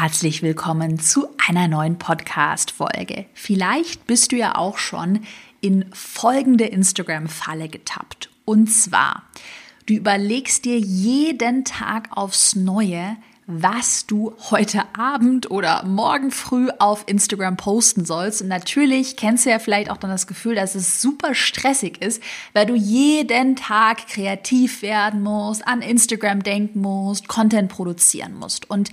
[0.00, 3.26] herzlich willkommen zu einer neuen Podcast-Folge.
[3.34, 5.20] Vielleicht bist du ja auch schon
[5.60, 8.30] in folgende Instagram-Falle getappt.
[8.46, 9.24] Und zwar,
[9.84, 13.18] du überlegst dir jeden Tag aufs Neue,
[13.52, 18.42] was du heute Abend oder morgen früh auf Instagram posten sollst.
[18.42, 22.22] Und natürlich kennst du ja vielleicht auch dann das Gefühl, dass es super stressig ist,
[22.52, 28.70] weil du jeden Tag kreativ werden musst, an Instagram denken musst, Content produzieren musst.
[28.70, 28.90] Und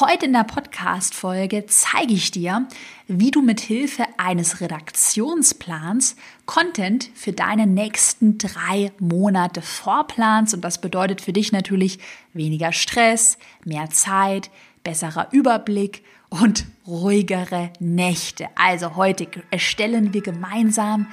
[0.00, 2.66] heute in der Podcast-Folge zeige ich dir,
[3.08, 6.16] wie du mit Hilfe eines Redaktionsplans
[6.52, 10.52] Content für deine nächsten drei Monate vorplanst.
[10.52, 11.98] Und das bedeutet für dich natürlich
[12.34, 14.50] weniger Stress, mehr Zeit,
[14.84, 18.48] besserer Überblick und ruhigere Nächte.
[18.54, 21.06] Also heute erstellen wir gemeinsam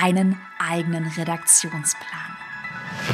[0.00, 2.36] deinen eigenen Redaktionsplan.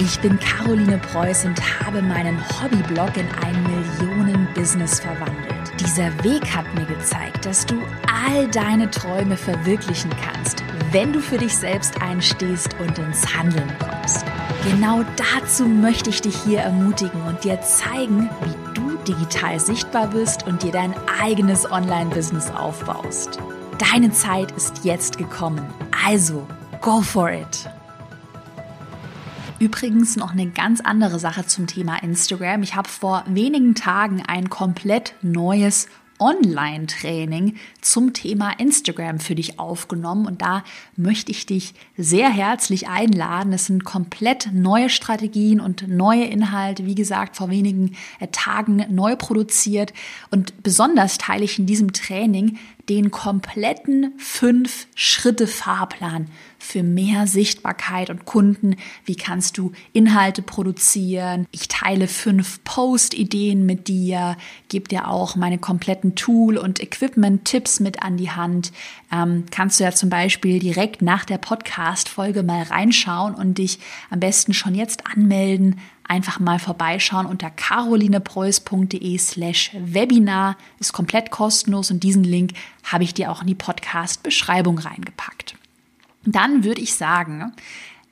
[0.00, 5.72] Ich bin Caroline Preuß und habe meinen Hobbyblog in ein Millionen-Business verwandelt.
[5.80, 10.62] Dieser Weg hat mir gezeigt, dass du all deine Träume verwirklichen kannst,
[10.92, 14.24] wenn du für dich selbst einstehst und ins Handeln kommst.
[14.64, 20.46] Genau dazu möchte ich dich hier ermutigen und dir zeigen, wie du digital sichtbar bist
[20.46, 23.38] und dir dein eigenes Online-Business aufbaust.
[23.78, 25.64] Deine Zeit ist jetzt gekommen.
[26.04, 26.46] Also,
[26.80, 27.70] go for it!
[29.58, 32.62] Übrigens noch eine ganz andere Sache zum Thema Instagram.
[32.62, 35.86] Ich habe vor wenigen Tagen ein komplett neues
[36.20, 40.62] Online-Training zum Thema Instagram für dich aufgenommen und da
[40.96, 43.52] möchte ich dich sehr herzlich einladen.
[43.52, 49.16] Es sind komplett neue Strategien und neue Inhalte, wie gesagt, vor wenigen äh, Tagen neu
[49.16, 49.92] produziert
[50.30, 56.26] und besonders teile ich in diesem Training den kompletten fünf Schritte Fahrplan
[56.60, 58.76] für mehr Sichtbarkeit und Kunden.
[59.04, 61.46] Wie kannst du Inhalte produzieren?
[61.50, 64.36] Ich teile fünf Post-Ideen mit dir,
[64.68, 68.72] gebe dir auch meine kompletten Tool- und Equipment-Tipps mit an die Hand.
[69.10, 73.78] Ähm, kannst du ja zum Beispiel direkt nach der Podcast-Folge mal reinschauen und dich
[74.10, 75.80] am besten schon jetzt anmelden
[76.10, 80.56] einfach mal vorbeischauen unter carolinepreuß.de slash Webinar.
[80.80, 82.52] Ist komplett kostenlos und diesen Link
[82.82, 85.54] habe ich dir auch in die Podcast-Beschreibung reingepackt.
[86.24, 87.52] Dann würde ich sagen,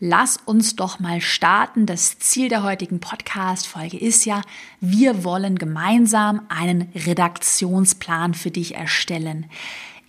[0.00, 1.84] lass uns doch mal starten.
[1.84, 4.42] Das Ziel der heutigen Podcast-Folge ist ja,
[4.80, 9.46] wir wollen gemeinsam einen Redaktionsplan für dich erstellen.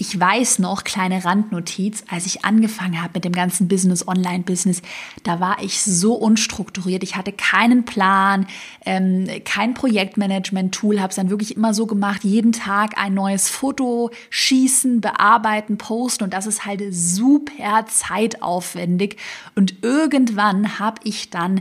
[0.01, 4.81] Ich weiß noch, kleine Randnotiz, als ich angefangen habe mit dem ganzen Business, Online-Business,
[5.23, 7.03] da war ich so unstrukturiert.
[7.03, 8.47] Ich hatte keinen Plan,
[8.85, 14.11] ähm, kein Projektmanagement-Tool, habe es dann wirklich immer so gemacht, jeden Tag ein neues Foto
[14.29, 19.17] schießen, bearbeiten, posten und das ist halt super zeitaufwendig.
[19.55, 21.59] Und irgendwann habe ich dann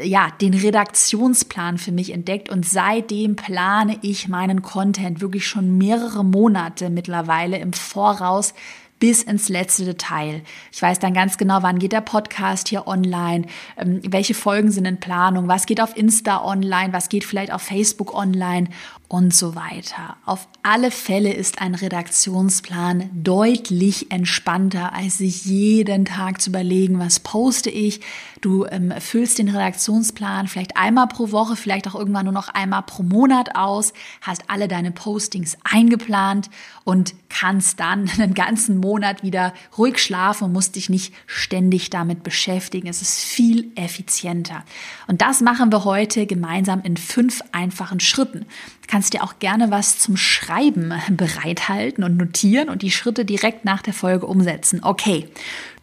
[0.00, 6.24] ja, den Redaktionsplan für mich entdeckt und seitdem plane ich meinen Content wirklich schon mehrere
[6.24, 8.54] Monate mittlerweile im Voraus
[9.02, 10.42] bis ins letzte Detail.
[10.70, 14.84] Ich weiß dann ganz genau, wann geht der Podcast hier online, ähm, welche Folgen sind
[14.84, 18.68] in Planung, was geht auf Insta online, was geht vielleicht auf Facebook online
[19.12, 20.16] und so weiter.
[20.24, 27.20] Auf alle Fälle ist ein Redaktionsplan deutlich entspannter, als sich jeden Tag zu überlegen, was
[27.20, 28.00] poste ich.
[28.40, 32.84] Du ähm, füllst den Redaktionsplan vielleicht einmal pro Woche, vielleicht auch irgendwann nur noch einmal
[32.84, 36.48] pro Monat aus, hast alle deine Postings eingeplant
[36.84, 42.22] und kannst dann einen ganzen Monat wieder ruhig schlafen und musst dich nicht ständig damit
[42.22, 42.88] beschäftigen.
[42.88, 44.64] Es ist viel effizienter.
[45.06, 48.46] Und das machen wir heute gemeinsam in fünf einfachen Schritten.
[48.82, 53.64] Du kannst dir auch gerne was zum Schreiben bereithalten und notieren und die Schritte direkt
[53.64, 54.82] nach der Folge umsetzen.
[54.82, 55.28] Okay.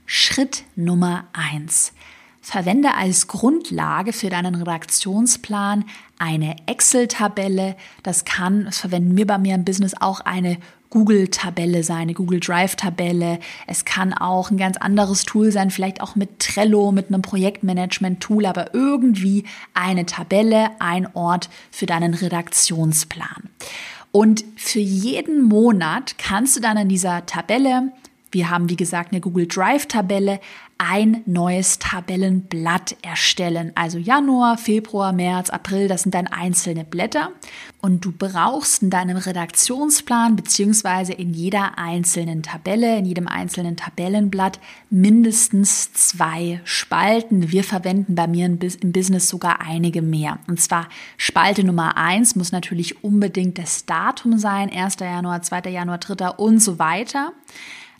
[0.05, 1.93] Schritt Nummer eins.
[2.41, 5.85] Verwende als Grundlage für deinen Redaktionsplan
[6.17, 7.75] eine Excel-Tabelle.
[8.01, 10.57] Das kann, das verwenden wir bei mir im Business auch eine
[10.89, 13.39] Google-Tabelle sein, eine Google Drive-Tabelle.
[13.67, 18.45] Es kann auch ein ganz anderes Tool sein, vielleicht auch mit Trello, mit einem Projektmanagement-Tool,
[18.45, 23.49] aber irgendwie eine Tabelle, ein Ort für deinen Redaktionsplan.
[24.11, 27.91] Und für jeden Monat kannst du dann in dieser Tabelle
[28.31, 30.39] wir haben, wie gesagt, eine Google Drive-Tabelle,
[30.81, 33.73] ein neues Tabellenblatt erstellen.
[33.75, 37.31] Also Januar, Februar, März, April, das sind dann einzelne Blätter.
[37.81, 44.59] Und du brauchst in deinem Redaktionsplan beziehungsweise in jeder einzelnen Tabelle, in jedem einzelnen Tabellenblatt
[44.89, 47.51] mindestens zwei Spalten.
[47.51, 50.39] Wir verwenden bei mir im Business sogar einige mehr.
[50.47, 50.87] Und zwar
[51.17, 54.95] Spalte Nummer eins muss natürlich unbedingt das Datum sein, 1.
[55.01, 55.69] Januar, 2.
[55.69, 56.29] Januar, 3.
[56.29, 57.33] und so weiter.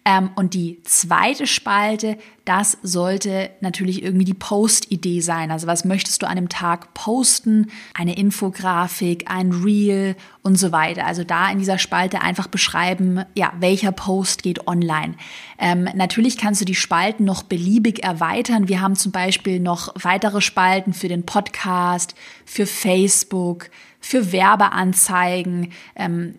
[0.09, 5.51] Ähm, und die zweite Spalte, das sollte natürlich irgendwie die Post-Idee sein.
[5.51, 7.69] Also was möchtest du an dem Tag posten?
[7.93, 11.05] Eine Infografik, ein Reel und so weiter.
[11.05, 15.13] Also da in dieser Spalte einfach beschreiben, ja, welcher Post geht online.
[15.59, 18.67] Ähm, natürlich kannst du die Spalten noch beliebig erweitern.
[18.67, 22.15] Wir haben zum Beispiel noch weitere Spalten für den Podcast,
[22.45, 23.69] für Facebook,
[23.99, 25.71] für Werbeanzeigen.
[25.95, 26.33] Ähm,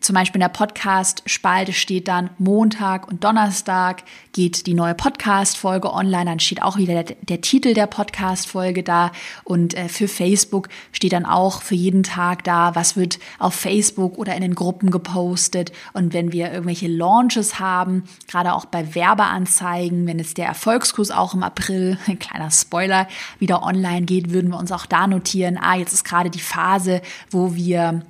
[0.00, 6.26] zum Beispiel in der Podcast-Spalte steht dann Montag und Donnerstag geht die neue Podcast-Folge online.
[6.26, 9.10] Dann steht auch wieder der, der Titel der Podcast-Folge da.
[9.44, 14.18] Und äh, für Facebook steht dann auch für jeden Tag da, was wird auf Facebook
[14.18, 15.72] oder in den Gruppen gepostet.
[15.92, 21.34] Und wenn wir irgendwelche Launches haben, gerade auch bei Werbeanzeigen, wenn jetzt der Erfolgskurs auch
[21.34, 25.76] im April, ein kleiner Spoiler, wieder online geht, würden wir uns auch da notieren, ah,
[25.76, 27.00] jetzt ist gerade die Phase,
[27.30, 28.02] wo wir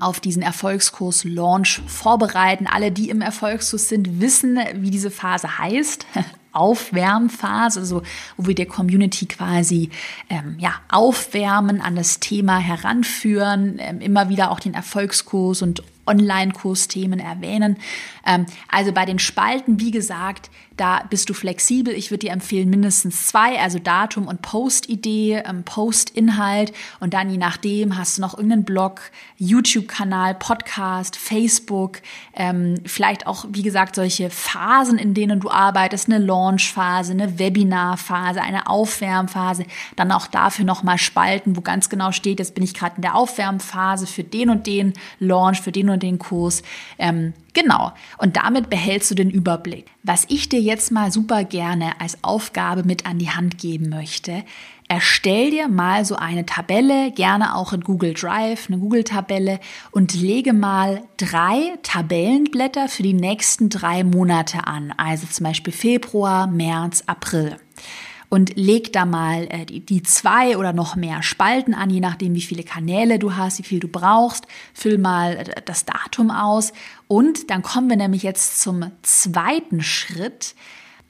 [0.00, 2.66] auf diesen Erfolgskurs Launch vorbereiten.
[2.66, 6.06] Alle, die im Erfolgskurs sind, wissen, wie diese Phase heißt.
[6.52, 8.02] Aufwärmphase, also
[8.36, 9.90] wo wir der Community quasi
[10.30, 17.20] ähm, ja, aufwärmen, an das Thema heranführen, ähm, immer wieder auch den Erfolgskurs und Online-Kursthemen
[17.20, 17.76] erwähnen.
[18.26, 21.94] Ähm, also bei den Spalten, wie gesagt, da bist du flexibel.
[21.94, 26.72] Ich würde dir empfehlen, mindestens zwei, also Datum und Post-Idee, ähm, Post-Inhalt.
[26.98, 29.02] Und dann je nachdem hast du noch irgendeinen Blog,
[29.38, 32.00] YouTube-Kanal, Podcast, Facebook,
[32.34, 38.42] ähm, vielleicht auch, wie gesagt, solche Phasen, in denen du arbeitest, eine Launch-Phase, eine Webinar-Phase,
[38.42, 39.64] eine Aufwärmphase.
[39.94, 43.14] Dann auch dafür nochmal Spalten, wo ganz genau steht, jetzt bin ich gerade in der
[43.14, 46.62] Aufwärmphase für den und den Launch, für den und den Kurs.
[46.98, 47.92] Ähm, Genau.
[48.18, 49.86] Und damit behältst du den Überblick.
[50.02, 54.42] Was ich dir jetzt mal super gerne als Aufgabe mit an die Hand geben möchte,
[54.88, 59.60] erstell dir mal so eine Tabelle, gerne auch in Google Drive, eine Google-Tabelle
[59.92, 64.92] und lege mal drei Tabellenblätter für die nächsten drei Monate an.
[64.96, 67.56] Also zum Beispiel Februar, März, April
[68.34, 72.34] und leg da mal äh, die, die zwei oder noch mehr Spalten an, je nachdem,
[72.34, 74.48] wie viele Kanäle du hast, wie viel du brauchst.
[74.74, 76.72] Füll mal äh, das Datum aus
[77.06, 80.56] und dann kommen wir nämlich jetzt zum zweiten Schritt.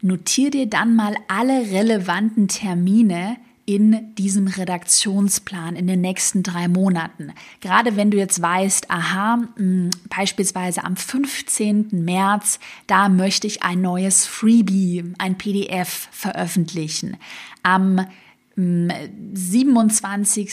[0.02, 7.32] Notier dir dann mal alle relevanten Termine, in diesem Redaktionsplan in den nächsten drei Monaten.
[7.60, 12.04] Gerade wenn du jetzt weißt, aha, mh, hm, beispielsweise am 15.
[12.04, 17.16] März, da möchte ich ein neues Freebie, ein PDF veröffentlichen.
[17.62, 18.06] Am
[18.56, 20.50] 27.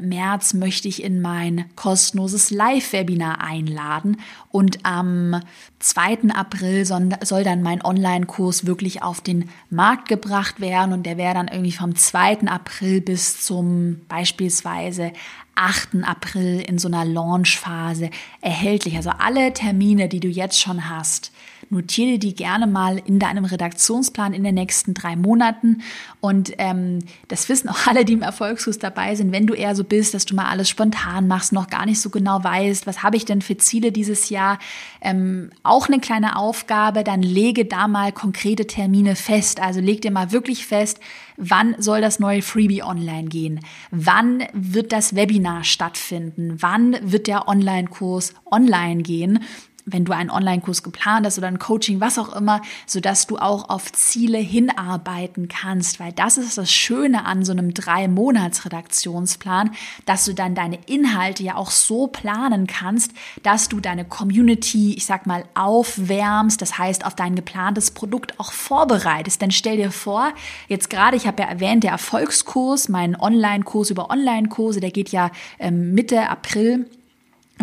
[0.00, 4.16] März möchte ich in mein kostenloses Live-Webinar einladen
[4.50, 5.40] und am
[5.78, 6.30] 2.
[6.34, 11.46] April soll dann mein Online-Kurs wirklich auf den Markt gebracht werden und der wäre dann
[11.46, 12.48] irgendwie vom 2.
[12.48, 15.12] April bis zum beispielsweise
[15.54, 16.02] 8.
[16.02, 18.10] April in so einer Launch-Phase
[18.40, 18.96] erhältlich.
[18.96, 21.30] Also alle Termine, die du jetzt schon hast,
[21.70, 25.82] notiere die gerne mal in deinem Redaktionsplan in den nächsten drei Monaten.
[26.20, 29.84] Und ähm, das wissen auch alle, die im Erfolgskurs dabei sind, wenn du eher so
[29.84, 33.16] bist, dass du mal alles spontan machst, noch gar nicht so genau weißt, was habe
[33.16, 34.58] ich denn für Ziele dieses Jahr,
[35.00, 39.60] ähm, auch eine kleine Aufgabe, dann lege da mal konkrete Termine fest.
[39.60, 41.00] Also leg dir mal wirklich fest,
[41.36, 43.60] Wann soll das neue Freebie online gehen?
[43.90, 46.56] Wann wird das Webinar stattfinden?
[46.60, 49.40] Wann wird der Online-Kurs online gehen?
[49.86, 53.36] Wenn du einen Online-Kurs geplant hast oder ein Coaching, was auch immer, so dass du
[53.36, 58.64] auch auf Ziele hinarbeiten kannst, weil das ist das Schöne an so einem drei Monats
[58.64, 59.70] Redaktionsplan,
[60.06, 65.04] dass du dann deine Inhalte ja auch so planen kannst, dass du deine Community, ich
[65.04, 69.42] sag mal, aufwärmst, das heißt, auf dein geplantes Produkt auch vorbereitest.
[69.42, 70.32] Denn stell dir vor,
[70.68, 75.30] jetzt gerade, ich habe ja erwähnt, der Erfolgskurs, mein Online-Kurs über Online-Kurse, der geht ja
[75.58, 76.86] ähm, Mitte April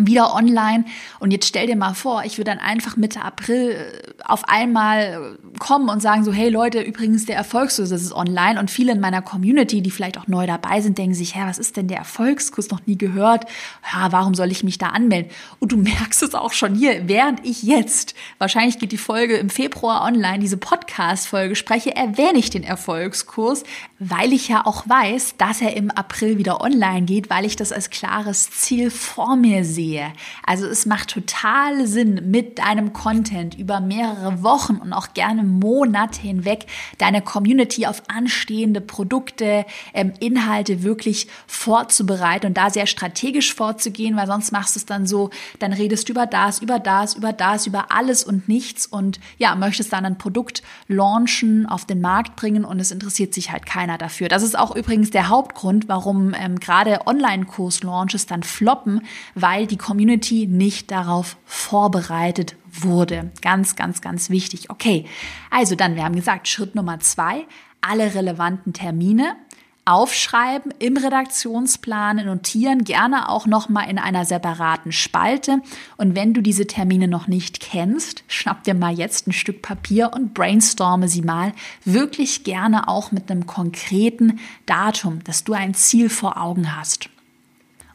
[0.06, 0.84] wieder online.
[1.20, 5.38] Und jetzt stell dir mal vor, ich würde dann einfach Mitte April äh, auf einmal
[5.58, 8.58] kommen und sagen so, hey Leute, übrigens der Erfolgskurs ist online.
[8.58, 11.58] Und viele in meiner Community, die vielleicht auch neu dabei sind, denken sich, hä, was
[11.58, 12.70] ist denn der Erfolgskurs?
[12.70, 13.46] Noch nie gehört.
[13.92, 15.30] Ja, warum soll ich mich da anmelden?
[15.58, 19.50] Und du merkst es auch schon hier, während ich jetzt, wahrscheinlich geht die Folge im
[19.50, 23.64] Februar online, diese Podcast-Folge spreche, erwähne ich den Erfolgskurs,
[23.98, 27.72] weil ich ja auch weiß, dass er im April wieder online geht, weil ich das
[27.72, 30.12] als klares Ziel vor mir sehe sehe.
[30.44, 36.20] Also es macht total Sinn, mit deinem Content über mehrere Wochen und auch gerne Monate
[36.20, 36.66] hinweg
[36.98, 44.26] deine Community auf anstehende Produkte, ähm, Inhalte wirklich vorzubereiten und da sehr strategisch vorzugehen, weil
[44.26, 47.66] sonst machst du es dann so, dann redest du über das, über das, über das,
[47.66, 52.64] über alles und nichts und ja, möchtest dann ein Produkt launchen, auf den Markt bringen
[52.64, 54.28] und es interessiert sich halt keiner dafür.
[54.28, 59.02] Das ist auch übrigens der Hauptgrund, warum ähm, gerade Online-Kurs-Launches dann floppen,
[59.34, 63.32] weil die Community nicht darauf vorbereitet wurde.
[63.40, 64.70] Ganz, ganz, ganz wichtig.
[64.70, 65.06] Okay,
[65.50, 67.46] also dann, wir haben gesagt, Schritt Nummer zwei,
[67.80, 69.36] alle relevanten Termine
[69.84, 75.60] aufschreiben, im Redaktionsplan notieren, gerne auch nochmal in einer separaten Spalte.
[75.96, 80.12] Und wenn du diese Termine noch nicht kennst, schnapp dir mal jetzt ein Stück Papier
[80.14, 81.52] und brainstorme sie mal
[81.84, 87.08] wirklich gerne auch mit einem konkreten Datum, dass du ein Ziel vor Augen hast.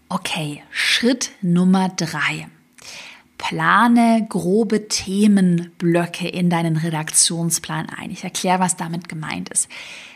[0.09, 2.47] Okay, Schritt Nummer drei.
[3.37, 8.09] Plane grobe Themenblöcke in deinen Redaktionsplan ein.
[8.11, 9.67] Ich erkläre, was damit gemeint ist.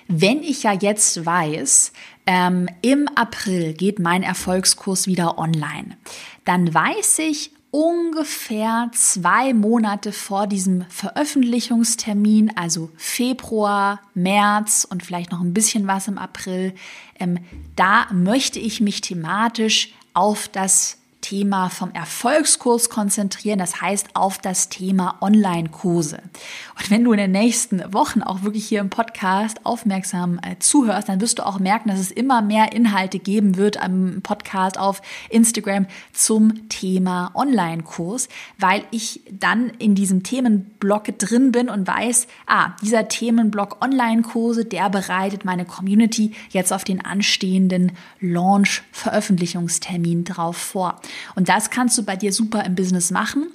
[0.07, 1.91] Wenn ich ja jetzt weiß,
[2.25, 5.97] ähm, im April geht mein Erfolgskurs wieder online,
[6.45, 15.41] dann weiß ich ungefähr zwei Monate vor diesem Veröffentlichungstermin, also Februar, März und vielleicht noch
[15.41, 16.73] ein bisschen was im April,
[17.19, 17.39] ähm,
[17.77, 24.69] da möchte ich mich thematisch auf das Thema vom Erfolgskurs konzentrieren, das heißt auf das
[24.69, 26.19] Thema Online-Kurse.
[26.77, 31.07] Und wenn du in den nächsten Wochen auch wirklich hier im Podcast aufmerksam äh, zuhörst,
[31.09, 35.01] dann wirst du auch merken, dass es immer mehr Inhalte geben wird am Podcast auf
[35.29, 42.71] Instagram zum Thema Online-Kurs, weil ich dann in diesem Themenblock drin bin und weiß, ah,
[42.81, 50.99] dieser Themenblock Online-Kurse, der bereitet meine Community jetzt auf den anstehenden Launch-Veröffentlichungstermin drauf vor.
[51.35, 53.47] Und das kannst du bei dir super im Business machen,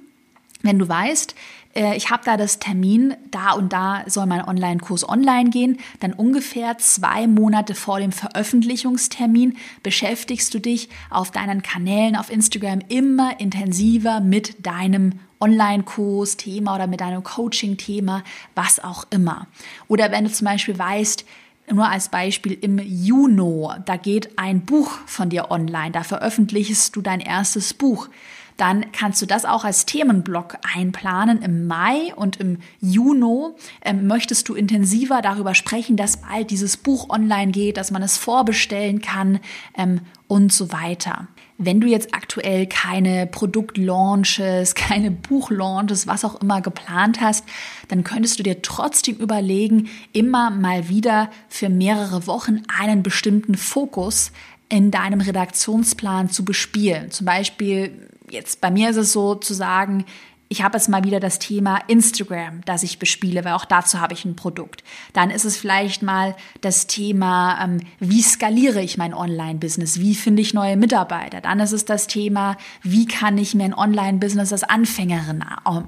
[0.63, 1.35] wenn du weißt,
[1.77, 6.13] äh, ich habe da das Termin, da und da soll mein Online-Kurs online gehen, dann
[6.13, 13.39] ungefähr zwei Monate vor dem Veröffentlichungstermin beschäftigst du dich auf deinen Kanälen auf Instagram immer
[13.39, 19.47] intensiver mit deinem Online-Kurs, Thema oder mit deinem Coaching-Thema, was auch immer.
[19.87, 21.27] Oder wenn du zum Beispiel weißt,
[21.73, 27.03] nur als Beispiel im Juni, da geht ein Buch von dir online, da veröffentlichst du
[27.03, 28.09] dein erstes Buch.
[28.57, 31.43] Dann kannst du das auch als Themenblock einplanen.
[31.43, 33.51] Im Mai und im Juni
[33.83, 38.17] ähm, möchtest du intensiver darüber sprechen, dass bald dieses Buch online geht, dass man es
[38.17, 39.41] vorbestellen kann
[39.77, 41.29] ähm, und so weiter.
[41.59, 47.45] Wenn du jetzt aktuell keine Produktlaunches, keine Buchlaunches, was auch immer geplant hast,
[47.89, 54.33] dann könntest du dir trotzdem überlegen, immer mal wieder für mehrere Wochen einen bestimmten Fokus
[54.69, 57.11] in deinem Redaktionsplan zu bespielen.
[57.11, 60.05] Zum Beispiel, jetzt bei mir ist es so zu sagen,
[60.49, 64.15] ich habe jetzt mal wieder das Thema Instagram, das ich bespiele, weil auch dazu habe
[64.15, 64.85] ich ein Produkt.
[65.13, 69.99] Dann ist es vielleicht mal das Thema, ähm, wie skaliere ich mein Online-Business?
[69.99, 71.41] Wie finde ich neue Mitarbeiter?
[71.41, 75.45] Dann ist es das Thema, wie kann ich mir ein Online-Business als Anfängerin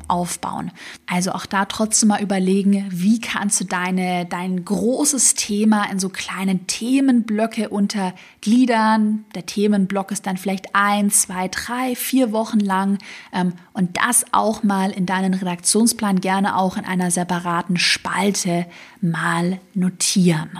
[0.09, 0.73] aufbauen?
[1.07, 6.09] Also auch da trotzdem mal überlegen, wie kannst du deine, dein großes Thema in so
[6.09, 9.25] kleine Themenblöcke untergliedern?
[9.37, 12.99] Der Themenblock ist dann vielleicht ein, zwei, drei, vier Wochen lang
[13.33, 18.65] ähm, und das auch auch mal in deinen Redaktionsplan gerne auch in einer separaten Spalte
[19.03, 20.51] mal notieren.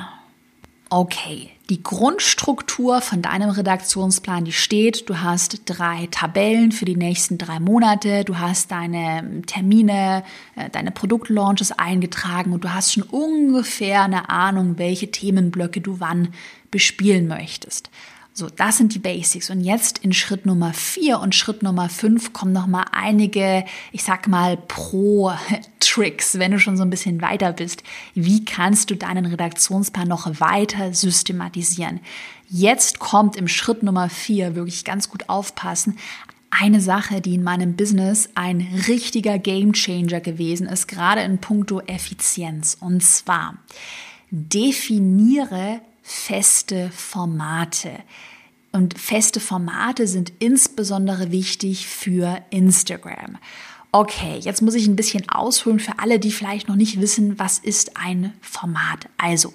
[0.91, 5.09] Okay, die Grundstruktur von deinem Redaktionsplan, die steht.
[5.09, 8.25] Du hast drei Tabellen für die nächsten drei Monate.
[8.25, 10.23] Du hast deine Termine,
[10.57, 16.29] äh, deine Produktlaunches eingetragen und du hast schon ungefähr eine Ahnung, welche Themenblöcke du wann
[16.71, 17.89] bespielen möchtest.
[18.39, 19.51] So, das sind die Basics.
[19.51, 24.05] Und jetzt in Schritt Nummer vier und Schritt Nummer fünf kommen noch mal einige, ich
[24.05, 27.83] sag mal, Pro-Tricks, wenn du schon so ein bisschen weiter bist.
[28.15, 31.99] Wie kannst du deinen Redaktionsplan noch weiter systematisieren?
[32.49, 35.99] Jetzt kommt im Schritt Nummer vier wirklich ganz gut aufpassen.
[36.49, 42.77] Eine Sache, die in meinem Business ein richtiger Gamechanger gewesen ist, gerade in puncto Effizienz.
[42.79, 43.59] Und zwar
[44.31, 47.91] definiere feste Formate.
[48.73, 53.39] Und feste Formate sind insbesondere wichtig für Instagram.
[53.93, 57.59] Okay, jetzt muss ich ein bisschen ausholen für alle, die vielleicht noch nicht wissen, was
[57.59, 59.09] ist ein Format.
[59.17, 59.53] Also,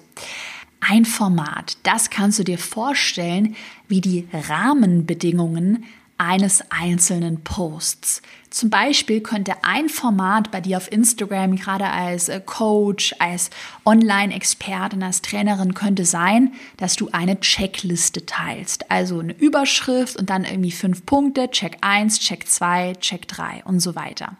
[0.80, 3.56] ein Format, das kannst du dir vorstellen
[3.88, 5.84] wie die Rahmenbedingungen
[6.18, 8.22] eines einzelnen Posts.
[8.50, 13.50] Zum Beispiel könnte ein Format bei dir auf Instagram, gerade als äh, Coach, als
[13.84, 18.90] Online-Expertin, als Trainerin, könnte sein, dass du eine Checkliste teilst.
[18.92, 23.80] Also eine Überschrift und dann irgendwie fünf Punkte, Check 1, Check 2, Check 3 und
[23.80, 24.36] so weiter.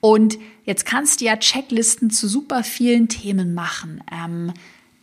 [0.00, 4.02] Und jetzt kannst du ja Checklisten zu super vielen Themen machen.
[4.10, 4.54] Ähm,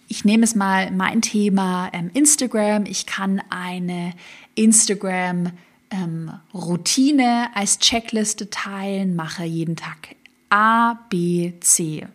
[0.08, 2.86] ich nehme es mal mein Thema ähm, Instagram.
[2.86, 4.14] Ich kann eine
[4.56, 5.52] Instagram
[5.92, 10.16] ähm, Routine als Checkliste teilen, mache jeden Tag
[10.50, 12.08] A, B, C.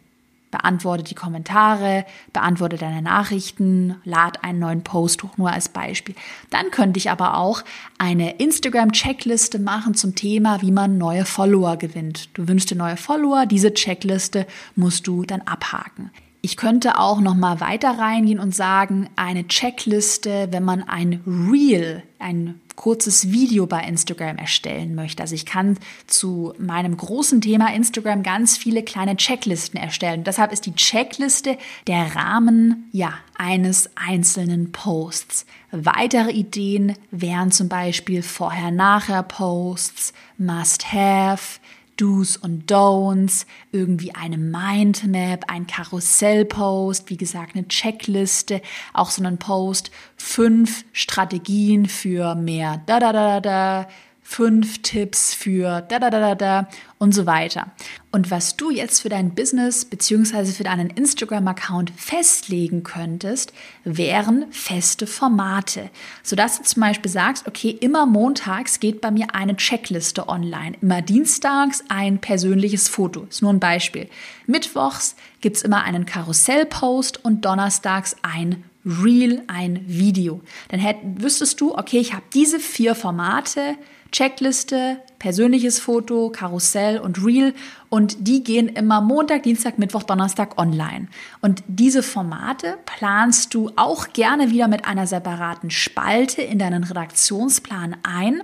[0.51, 6.15] beantworte die Kommentare, beantworte deine Nachrichten, lad einen neuen Post hoch, nur als Beispiel.
[6.51, 7.63] Dann könnte ich aber auch
[7.99, 12.31] eine Instagram-Checkliste machen zum Thema, wie man neue Follower gewinnt.
[12.35, 16.11] Du wünschst dir neue Follower, diese Checkliste musst du dann abhaken.
[16.45, 22.03] Ich könnte auch noch mal weiter reingehen und sagen, eine Checkliste, wenn man ein Reel,
[22.19, 25.23] ein kurzes Video bei Instagram erstellen möchte.
[25.23, 30.25] Also ich kann zu meinem großen Thema Instagram ganz viele kleine Checklisten erstellen.
[30.25, 35.47] deshalb ist die Checkliste der Rahmen, ja, eines einzelnen Posts.
[35.71, 41.61] Weitere Ideen wären zum Beispiel Vorher-Nachher-Posts, Must-Have,
[42.03, 48.61] Do's und Don'ts, irgendwie eine Mindmap, ein Karussellpost, wie gesagt, eine Checkliste,
[48.93, 53.89] auch so einen Post, fünf Strategien für mehr da da da da,
[54.23, 57.73] fünf Tipps für da da da da da und so weiter.
[58.13, 63.53] Und was du jetzt für dein Business beziehungsweise für deinen Instagram-Account festlegen könntest,
[63.85, 65.91] wären feste Formate,
[66.23, 71.03] sodass du zum Beispiel sagst, okay, immer montags geht bei mir eine Checkliste online, immer
[71.03, 73.25] dienstags ein persönliches Foto.
[73.29, 74.09] Ist nur ein Beispiel.
[74.47, 80.41] Mittwochs gibt's immer einen Karussellpost und donnerstags ein Reel, ein Video.
[80.69, 83.77] Dann hätt, wüsstest du, okay, ich habe diese vier Formate,
[84.13, 87.55] Checkliste, persönliches Foto, Karussell und Reel
[87.89, 91.09] und die gehen immer Montag, Dienstag, Mittwoch, Donnerstag online.
[91.41, 97.97] Und diese Formate planst du auch gerne wieder mit einer separaten Spalte in deinen Redaktionsplan
[98.03, 98.43] ein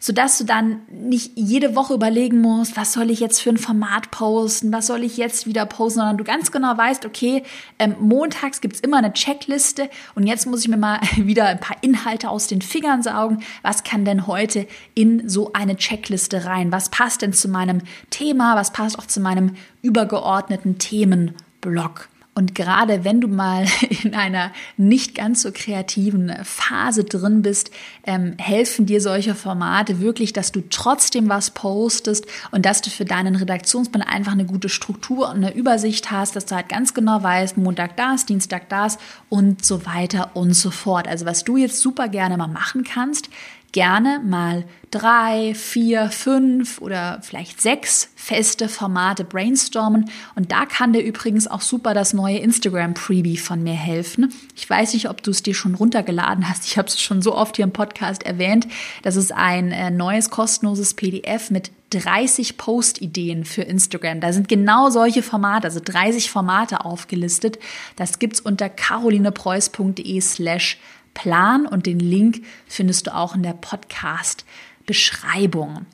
[0.00, 4.10] sodass du dann nicht jede Woche überlegen musst, was soll ich jetzt für ein Format
[4.10, 7.42] posten, was soll ich jetzt wieder posten, sondern du ganz genau weißt, okay,
[7.78, 11.76] ähm, montags gibt's immer eine Checkliste und jetzt muss ich mir mal wieder ein paar
[11.80, 13.42] Inhalte aus den Fingern saugen.
[13.62, 16.72] Was kann denn heute in so eine Checkliste rein?
[16.72, 18.56] Was passt denn zu meinem Thema?
[18.56, 22.08] Was passt auch zu meinem übergeordneten Themenblock?
[22.38, 23.66] Und gerade wenn du mal
[24.04, 27.72] in einer nicht ganz so kreativen Phase drin bist,
[28.04, 33.04] ähm, helfen dir solche Formate wirklich, dass du trotzdem was postest und dass du für
[33.04, 37.20] deinen Redaktionsplan einfach eine gute Struktur und eine Übersicht hast, dass du halt ganz genau
[37.20, 41.08] weißt, Montag das, Dienstag das und so weiter und so fort.
[41.08, 43.30] Also was du jetzt super gerne mal machen kannst,
[43.72, 50.10] gerne mal drei, vier, fünf oder vielleicht sechs feste Formate brainstormen.
[50.34, 54.32] Und da kann dir übrigens auch super das neue Instagram Freebie von mir helfen.
[54.56, 56.66] Ich weiß nicht, ob du es dir schon runtergeladen hast.
[56.66, 58.66] Ich habe es schon so oft hier im Podcast erwähnt.
[59.02, 64.20] Das ist ein äh, neues kostenloses PDF mit 30 Post-Ideen für Instagram.
[64.20, 67.58] Da sind genau solche Formate, also 30 Formate aufgelistet.
[67.96, 70.78] Das gibt's unter carolinepreuß.de slash
[71.18, 75.86] Plan und den Link findest du auch in der Podcast-Beschreibung.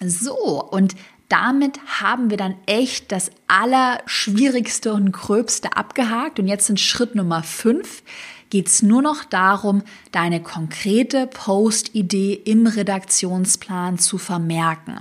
[0.00, 0.94] So, und
[1.28, 6.38] damit haben wir dann echt das Allerschwierigste und Gröbste abgehakt.
[6.38, 8.04] Und jetzt in Schritt Nummer 5
[8.50, 15.00] geht es nur noch darum, deine konkrete Post-Idee im Redaktionsplan zu vermerken.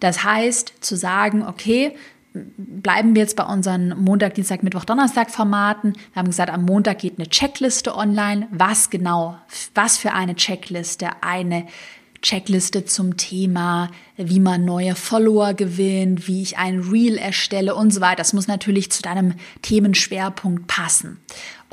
[0.00, 1.96] Das heißt, zu sagen, okay,
[2.34, 5.92] bleiben wir jetzt bei unseren Montag, Dienstag, Mittwoch, Donnerstag Formaten.
[6.12, 8.48] Wir haben gesagt, am Montag geht eine Checkliste online.
[8.50, 9.38] Was genau?
[9.74, 11.10] Was für eine Checkliste?
[11.20, 11.66] Eine
[12.22, 18.00] Checkliste zum Thema, wie man neue Follower gewinnt, wie ich ein Reel erstelle und so
[18.00, 18.16] weiter.
[18.16, 21.18] Das muss natürlich zu deinem Themenschwerpunkt passen.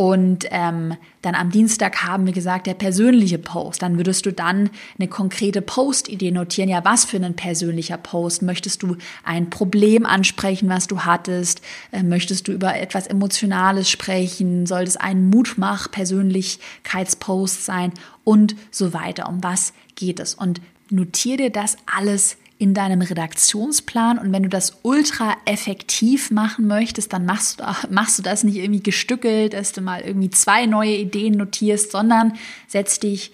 [0.02, 3.84] Und ähm, dann am Dienstag haben wir gesagt, der persönliche Post.
[3.84, 6.70] Dann würdest du dann eine konkrete Post-Idee notieren.
[6.70, 8.42] Ja, was für ein persönlicher Post?
[8.42, 11.62] Möchtest du ein Problem ansprechen, was du hattest?
[11.92, 14.66] Äh, möchtest du über etwas Emotionales sprechen?
[14.66, 17.94] Soll es ein Mutmach-Persönlichkeitspost sein?
[18.24, 19.30] Und so weiter.
[19.30, 20.34] Um was geht es?
[20.34, 26.67] Und notiere dir das alles in deinem Redaktionsplan und wenn du das ultra effektiv machen
[26.67, 30.67] möchtest, dann machst du, machst du das nicht irgendwie gestückelt, dass du mal irgendwie zwei
[30.67, 32.34] neue Ideen notierst, sondern
[32.67, 33.32] setz dich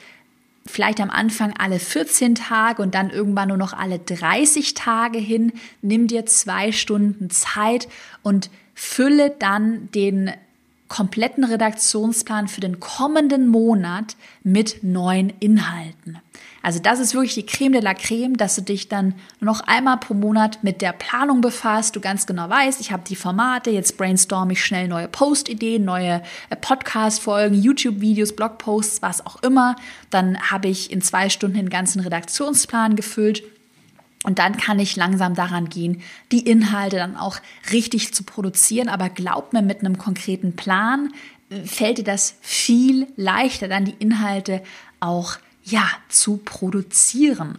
[0.65, 5.51] vielleicht am Anfang alle 14 Tage und dann irgendwann nur noch alle 30 Tage hin.
[5.81, 7.89] Nimm dir zwei Stunden Zeit
[8.23, 10.31] und fülle dann den
[10.87, 16.19] kompletten Redaktionsplan für den kommenden Monat mit neuen Inhalten.
[16.61, 19.97] Also das ist wirklich die Creme de la Creme, dass du dich dann noch einmal
[19.97, 23.97] pro Monat mit der Planung befasst, du ganz genau weißt, ich habe die Formate, jetzt
[23.97, 29.75] brainstorm ich schnell neue Post-Ideen, neue äh, Podcast-Folgen, YouTube-Videos, Blogposts, was auch immer.
[30.09, 33.43] Dann habe ich in zwei Stunden den ganzen Redaktionsplan gefüllt
[34.23, 37.37] und dann kann ich langsam daran gehen, die Inhalte dann auch
[37.71, 38.89] richtig zu produzieren.
[38.89, 41.13] Aber glaub mir, mit einem konkreten Plan
[41.49, 44.61] äh, fällt dir das viel leichter, dann die Inhalte
[44.99, 45.37] auch
[45.69, 47.57] ja, zu produzieren.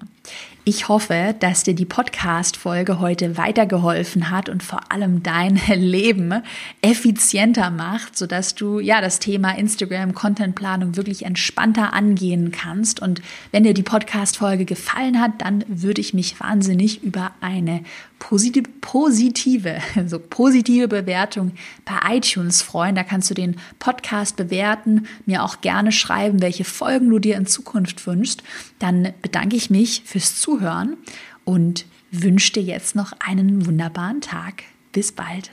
[0.65, 6.43] Ich hoffe, dass dir die Podcast-Folge heute weitergeholfen hat und vor allem dein Leben
[6.83, 13.01] effizienter macht, sodass du ja das Thema Instagram Contentplanung wirklich entspannter angehen kannst.
[13.01, 17.83] Und wenn dir die Podcast-Folge gefallen hat, dann würde ich mich wahnsinnig über eine
[18.19, 21.53] positive, positive, so positive Bewertung
[21.87, 22.95] bei iTunes freuen.
[22.95, 27.47] Da kannst du den Podcast bewerten, mir auch gerne schreiben, welche Folgen du dir in
[27.47, 28.43] Zukunft wünschst.
[28.79, 30.97] Dann bedanke ich mich fürs Zuhören
[31.45, 34.63] und wünsche dir jetzt noch einen wunderbaren Tag.
[34.93, 35.51] Bis bald.